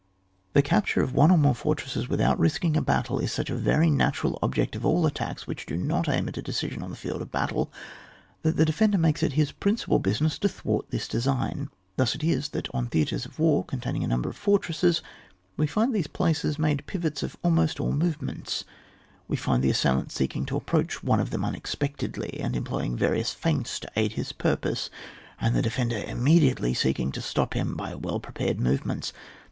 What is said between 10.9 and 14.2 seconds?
design. Thus it is that on theatres of war, containing a